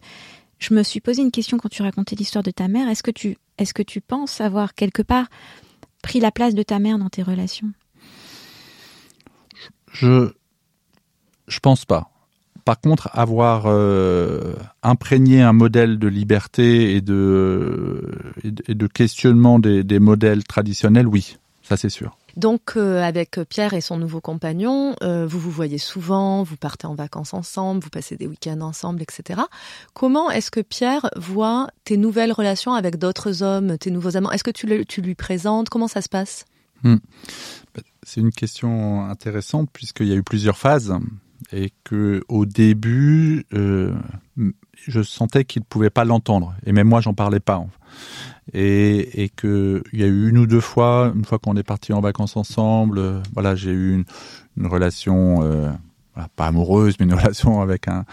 [0.60, 2.88] je me suis posé une question quand tu racontais l'histoire de ta mère.
[2.90, 5.28] Est-ce que tu, est-ce que tu penses avoir quelque part
[6.02, 7.72] pris la place de ta mère dans tes relations?
[9.92, 10.32] Je
[11.48, 12.10] je pense pas.
[12.66, 18.10] Par contre, avoir euh, imprégné un modèle de liberté et de
[18.44, 22.18] et de, et de questionnement des, des modèles traditionnels, oui, ça c'est sûr.
[22.36, 26.88] Donc euh, avec Pierre et son nouveau compagnon, euh, vous vous voyez souvent, vous partez
[26.88, 29.42] en vacances ensemble, vous passez des week-ends ensemble, etc.
[29.94, 34.32] Comment est-ce que Pierre voit tes nouvelles relations avec d'autres hommes, tes nouveaux amants?
[34.32, 35.70] Est-ce que tu, le- tu lui présentes?
[35.70, 36.46] Comment ça se passe?
[38.04, 40.94] C'est une question intéressante puisqu'il y a eu plusieurs phases
[41.52, 43.94] et que au début, euh,
[44.76, 47.58] je sentais qu'il ne pouvait pas l'entendre et même moi j'en parlais pas.
[47.58, 47.80] en fait.
[48.54, 51.64] Et, et que il y a eu une ou deux fois, une fois qu'on est
[51.64, 54.04] parti en vacances ensemble, euh, voilà, j'ai eu une,
[54.58, 55.42] une relation.
[55.44, 55.72] euh,
[56.36, 58.06] pas amoureuse, mais une relation avec un,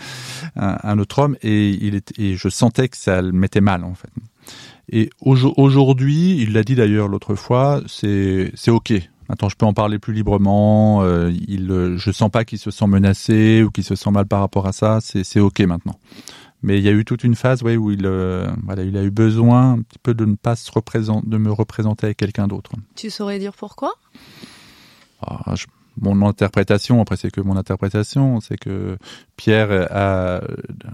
[0.56, 3.94] un, autre homme, et il était, et je sentais que ça le mettait mal en
[3.94, 4.08] fait.
[4.90, 8.94] Et aujo- aujourd'hui, il l'a dit d'ailleurs l'autre fois, c'est ok.
[9.28, 11.02] Maintenant, je peux en parler plus librement.
[11.04, 14.40] euh, il, je sens pas qu'il se sent menacé ou qu'il se sent mal par
[14.40, 14.98] rapport à ça.
[15.00, 15.96] C'est ok maintenant.
[16.62, 19.02] Mais il y a eu toute une phase, ouais, où il, euh, voilà, il a
[19.02, 22.48] eu besoin un petit peu de ne pas se représenter, de me représenter avec quelqu'un
[22.48, 22.72] d'autre.
[22.96, 23.94] Tu saurais dire pourquoi?
[25.22, 25.66] Ah, je-
[26.00, 28.96] mon interprétation, après c'est que mon interprétation, c'est que
[29.36, 30.40] Pierre a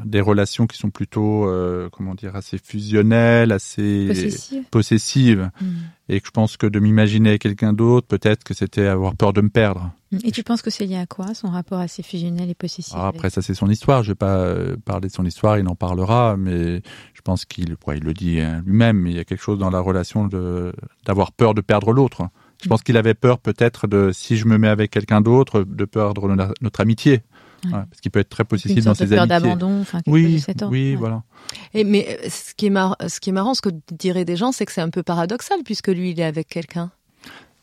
[0.04, 5.66] des relations qui sont plutôt, euh, comment dire, assez fusionnelles, assez Possessive possessives, Mm.
[6.08, 9.32] et que je pense que de m'imaginer avec quelqu'un d'autre, peut-être que c'était avoir peur
[9.32, 9.90] de me perdre.
[10.24, 13.08] Et tu penses que c'est lié à quoi, son rapport assez fusionnel et possessif Ah,
[13.08, 15.74] après ça c'est son histoire, je vais pas euh, parler de son histoire, il en
[15.74, 16.82] parlera, mais
[17.14, 19.70] je pense qu'il, ouais, il le dit hein, lui-même, il y a quelque chose dans
[19.70, 20.28] la relation
[21.04, 22.28] d'avoir peur de perdre l'autre.
[22.62, 25.84] Je pense qu'il avait peur peut-être de, si je me mets avec quelqu'un d'autre, de
[25.84, 27.22] perdre notre, notre amitié.
[27.64, 27.72] Ouais.
[27.72, 30.34] Ouais, parce qu'il peut être très possessif dans ses peur d'abandon, enfin quelque chose Oui,
[30.34, 30.72] de cet ordre.
[30.72, 30.96] oui, Ouais.
[30.96, 31.22] voilà.
[31.74, 34.52] Et mais ce qui est marrant, ce qui est marrant, ce que diraient des gens,
[34.52, 36.90] c'est que c'est un peu paradoxal puisque lui, il est avec quelqu'un.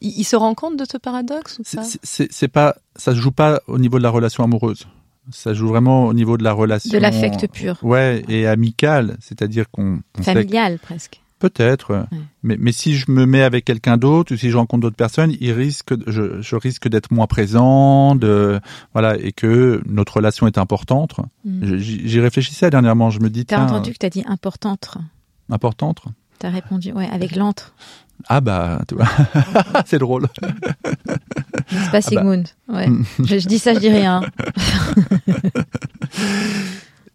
[0.02, 1.84] Il, il se rend compte de ce paradoxe ou C'est- pas
[2.32, 4.88] c'est- pas, ça se joue pas au niveau de la relation amoureuse.
[5.32, 6.92] Ça joue vraiment au niveau de la relation.
[6.92, 11.22] De l'affect pur, Ouais, et amical, c'est-à-dire qu'on on sait que- familial presque.
[11.50, 12.04] Peut-être, ouais.
[12.42, 15.34] Mais mais si je me mets avec quelqu'un d'autre ou si je rencontre d'autres personnes,
[15.42, 18.60] il risque, je, je risque d'être moins présent, de
[18.94, 21.16] voilà, et que notre relation est importante.
[21.44, 21.76] Mm.
[21.78, 24.98] J'y réfléchissais dernièrement, je me dis T'as entendu que t'as dit importante.
[25.50, 26.04] importante.
[26.40, 27.74] T'as répondu, ouais, avec l'antre.
[28.30, 29.08] Ah bah, tu vois.
[29.86, 30.28] c'est drôle.
[31.68, 32.48] C'est pas Sigmund.
[32.70, 32.88] Ouais.
[32.88, 33.06] Mm.
[33.26, 34.22] je, je dis ça, je dis rien.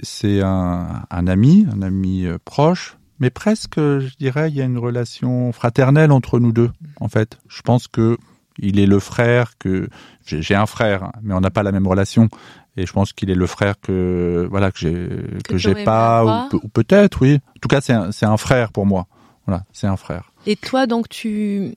[0.03, 4.65] c'est un, un ami, un ami euh, proche, mais presque, je dirais, il y a
[4.65, 6.71] une relation fraternelle entre nous deux.
[7.01, 8.17] En fait, je pense que
[8.59, 9.89] il est le frère que
[10.27, 12.29] j'ai un frère, hein, mais on n'a pas la même relation.
[12.77, 15.09] Et je pense qu'il est le frère que voilà que j'ai
[15.45, 17.35] que, j'ai pas ou, pe- ou peut-être oui.
[17.35, 19.07] En tout cas, c'est un, c'est un frère pour moi.
[19.47, 20.33] Voilà, c'est un frère.
[20.47, 21.75] Et toi, donc, tu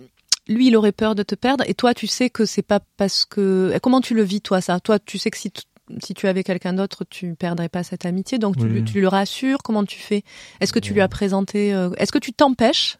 [0.47, 3.25] lui, il aurait peur de te perdre, et toi, tu sais que c'est pas parce
[3.25, 3.77] que.
[3.82, 4.80] Comment tu le vis, toi, ça?
[4.80, 5.51] Toi, tu sais que si,
[6.02, 9.60] si tu avais quelqu'un d'autre, tu perdrais pas cette amitié, donc tu, tu le rassures.
[9.63, 10.24] Comment tu fais?
[10.60, 12.98] Est-ce que tu lui as présenté euh, Est-ce que tu t'empêches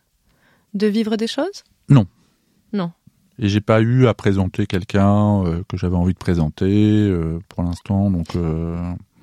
[0.74, 1.64] de vivre des choses?
[1.90, 2.06] Non.
[2.74, 2.92] Non.
[3.40, 7.64] Et j'ai pas eu à présenter quelqu'un euh, que j'avais envie de présenter euh, pour
[7.64, 8.36] l'instant, donc.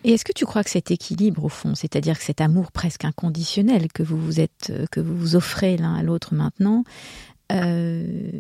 [0.04, 3.04] Et est-ce que tu crois que cet équilibre, au fond, c'est-à-dire que cet amour presque
[3.04, 6.84] inconditionnel que vous vous êtes, que vous vous offrez l'un à l'autre maintenant,
[7.52, 8.30] euh,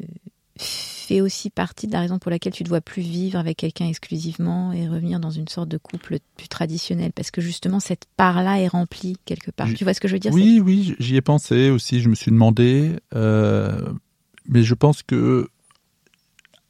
[0.58, 3.86] fait aussi partie de la raison pour laquelle tu ne dois plus vivre avec quelqu'un
[3.86, 8.60] exclusivement et revenir dans une sorte de couple plus traditionnel parce que justement cette part-là
[8.60, 9.68] est remplie quelque part.
[9.74, 12.00] tu vois ce que je veux dire Oui, oui, j'y ai pensé aussi.
[12.00, 13.92] Je me suis demandé, euh,
[14.46, 15.48] mais je pense que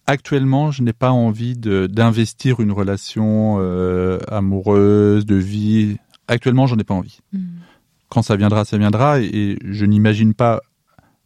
[0.07, 5.97] actuellement, je n'ai pas envie d'investir une relation euh, amoureuse, de vie.
[6.29, 7.19] Actuellement, j'en ai pas envie.
[7.33, 7.59] Hmm.
[8.09, 10.63] Quand ça viendra, ça viendra, et je n'imagine pas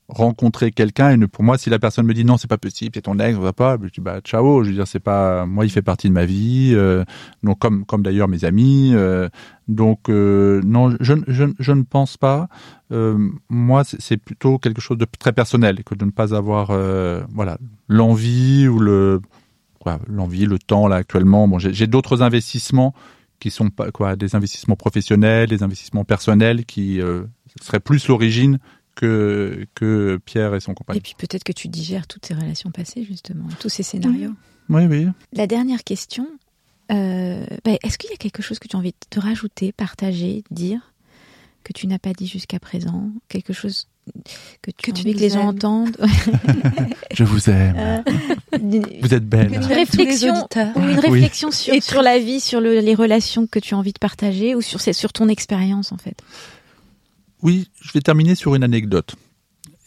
[0.09, 3.03] rencontrer quelqu'un et pour moi si la personne me dit non c'est pas possible c'est
[3.03, 5.65] ton ex on va pas je dis bah ciao je veux dire c'est pas moi
[5.65, 7.05] il fait partie de ma vie euh,
[7.43, 9.29] donc comme comme d'ailleurs mes amis euh,
[9.69, 12.49] donc euh, non je, je, je ne pense pas.
[13.49, 16.67] Moi c'est plutôt quelque chose de très personnel que de ne pas avoir
[17.31, 17.57] voilà
[17.89, 19.23] l'envie ou le
[19.79, 21.49] quoi l'envie le temps là actuellement.
[21.49, 22.93] Bon j'ai d'autres investissements
[23.41, 27.01] qui sont pas quoi des investissements professionnels des investissements personnels qui
[27.63, 28.59] seraient plus l'origine
[28.95, 30.99] que, que Pierre et son compagnon.
[30.99, 34.33] Et puis peut-être que tu digères toutes ces relations passées, justement, tous ces scénarios.
[34.69, 35.07] Oui, oui.
[35.33, 36.27] La dernière question,
[36.91, 40.45] euh, bah, est-ce qu'il y a quelque chose que tu as envie de rajouter, partager,
[40.51, 40.93] dire,
[41.65, 43.89] que tu n'as pas dit jusqu'à présent Quelque chose
[44.63, 45.97] que tu, veux que les gens entendent?
[47.15, 47.77] Je vous aime.
[47.79, 48.03] Euh,
[49.01, 49.55] vous êtes belle.
[49.55, 50.35] Une réflexion,
[50.77, 54.55] une réflexion sur, sur, la vie, sur les relations que tu as envie de partager
[54.55, 56.17] ou sur, sur ton expérience, en fait?
[57.43, 59.17] Oui, je vais terminer sur une anecdote.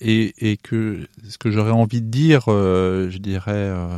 [0.02, 3.98] Et, et que ce que j'aurais envie de dire, euh, je dirais, euh,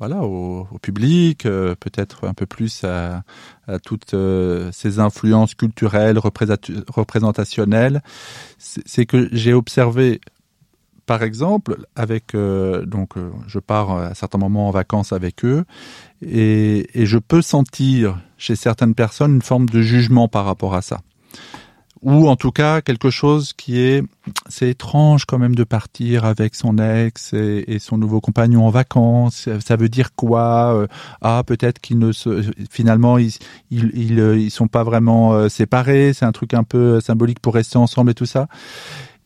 [0.00, 3.22] voilà, au, public, euh, peut-être un peu plus à,
[3.84, 4.16] toutes
[4.72, 8.02] ces influences culturelles, représentationnelles,
[8.58, 10.20] c'est que j'ai observé,
[11.06, 15.66] par exemple, avec donc je pars à certains moments en vacances avec eux,
[16.22, 21.02] et je peux sentir chez certaines personnes une forme de jugement par rapport à ça
[22.02, 24.02] ou en tout cas quelque chose qui est
[24.48, 29.48] c'est étrange quand même de partir avec son ex et, son nouveau compagnon en vacances.
[29.64, 30.86] Ça veut dire quoi euh,
[31.22, 33.32] ah peut-être qu'ils ne se finalement ils,
[33.70, 36.12] ils ils ils sont pas vraiment euh, séparés.
[36.12, 38.48] C'est un truc un peu symbolique pour rester ensemble et tout ça.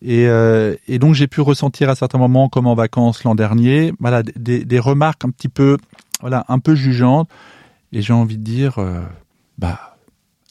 [0.01, 3.93] Et, euh, et donc j'ai pu ressentir à certains moments comme en vacances l'an dernier
[4.01, 5.77] voilà des, des remarques un petit peu
[6.21, 7.29] voilà un peu jugeantes.
[7.91, 8.79] Et j'ai envie de dire
[9.59, 9.92] bah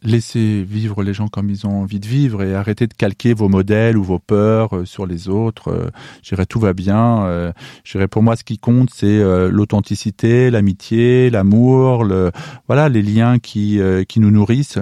[0.04, 3.48] laissez vivre les gens comme ils ont envie de vivre et arrêtez de calquer vos
[3.48, 5.68] modèles ou vos peurs euh, sur les autres.
[5.68, 5.90] Euh,
[6.22, 7.24] je dirais tout va bien.
[7.24, 7.52] Euh,
[7.84, 12.30] je dirais pour moi ce qui compte c'est l'authenticité, l'amitié, l'amour, le
[12.66, 14.78] voilà les liens qui qui nous nourrissent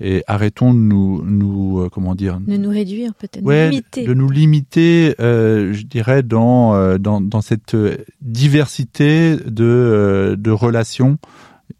[0.00, 5.14] et arrêtons de nous nous comment dire de nous réduire peut-être ouais, de nous limiter
[5.18, 7.76] je dirais dans dans dans cette
[8.20, 11.18] diversité de de relations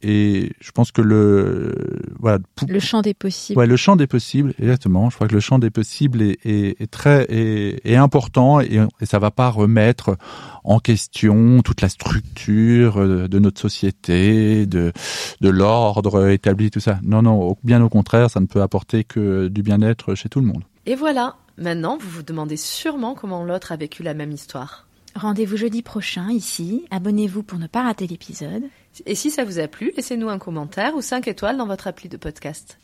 [0.05, 1.73] et je pense que le
[2.19, 2.39] voilà
[2.69, 3.59] le champ des possibles.
[3.59, 5.09] Ouais, le champ des possibles, exactement.
[5.09, 8.81] Je crois que le champ des possibles est, est, est très est, est, important et,
[9.01, 10.17] et ça va pas remettre
[10.63, 14.93] en question toute la structure de notre société, de
[15.41, 17.01] de l'ordre établi, tout ça.
[17.03, 20.47] Non, non, bien au contraire, ça ne peut apporter que du bien-être chez tout le
[20.47, 20.65] monde.
[20.87, 21.37] Et voilà.
[21.57, 24.87] Maintenant, vous vous demandez sûrement comment l'autre a vécu la même histoire.
[25.15, 26.85] Rendez-vous jeudi prochain ici.
[26.91, 28.65] Abonnez-vous pour ne pas rater l'épisode.
[29.07, 32.09] Et si ça vous a plu, laissez-nous un commentaire ou 5 étoiles dans votre appli
[32.09, 32.79] de podcast.